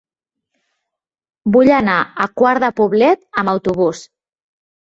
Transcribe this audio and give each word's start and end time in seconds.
Vull 1.57 1.69
anar 1.79 1.99
a 2.25 2.29
Quart 2.43 2.65
de 2.67 2.73
Poblet 2.81 3.23
amb 3.43 3.55
autobús. 3.55 4.05